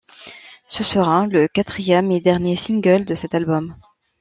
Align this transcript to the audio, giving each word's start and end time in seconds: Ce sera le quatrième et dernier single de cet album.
Ce 0.67 0.83
sera 0.83 1.27
le 1.27 1.47
quatrième 1.47 2.11
et 2.11 2.19
dernier 2.21 2.55
single 2.55 3.05
de 3.05 3.13
cet 3.13 3.35
album. 3.35 3.75